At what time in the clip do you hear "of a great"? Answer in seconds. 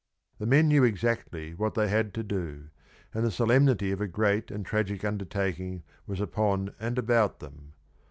3.91-4.49